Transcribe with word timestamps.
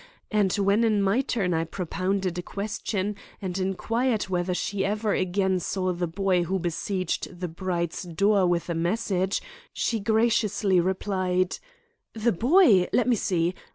And 0.31 0.51
when 0.55 0.83
in 0.83 0.99
my 1.03 1.21
turn 1.21 1.53
I 1.53 1.63
propounded 1.63 2.35
a 2.39 2.41
question 2.41 3.15
and 3.39 3.55
inquired 3.59 4.23
whether 4.29 4.55
she 4.55 4.83
ever 4.83 5.13
again 5.13 5.59
saw 5.59 5.93
the 5.93 6.07
boy 6.07 6.41
who 6.45 6.57
besieged 6.57 7.39
the 7.39 7.47
bride's 7.47 8.01
door 8.01 8.47
with 8.47 8.67
a 8.67 8.73
message, 8.73 9.43
she 9.73 9.99
graciously 9.99 10.79
replied: 10.79 11.59
"The 12.15 12.31
boy; 12.31 12.89
let 12.91 13.07
me 13.07 13.15
see. 13.15 13.53